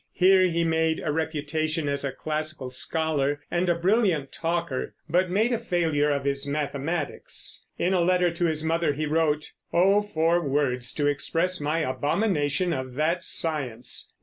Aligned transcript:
Here 0.13 0.47
he 0.47 0.63
made 0.63 0.97
a 0.99 1.11
reputation 1.11 1.87
as 1.87 2.03
a 2.03 2.11
classical 2.11 2.71
scholar 2.71 3.39
and 3.51 3.69
a 3.69 3.75
brilliant 3.75 4.31
talker, 4.31 4.95
but 5.07 5.29
made 5.29 5.53
a 5.53 5.59
failure 5.59 6.09
of 6.09 6.25
his 6.25 6.47
mathematics. 6.47 7.67
In 7.77 7.93
a 7.93 8.01
letter 8.01 8.31
to 8.31 8.45
his 8.45 8.63
mother 8.63 8.93
he 8.93 9.05
wrote: 9.05 9.51
"Oh 9.71 10.01
for 10.01 10.41
words 10.41 10.91
to 10.93 11.05
express 11.05 11.59
my 11.61 11.81
abomination 11.81 12.73
of 12.73 12.95
that 12.95 13.23
science.... 13.23 14.11